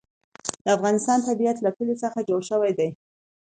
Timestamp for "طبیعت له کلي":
1.29-1.95